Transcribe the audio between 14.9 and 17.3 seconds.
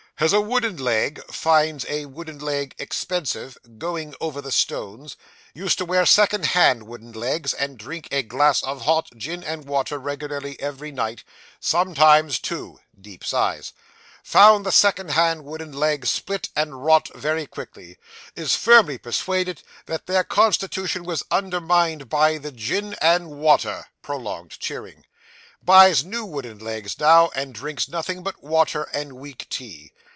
hand wooden legs split and rot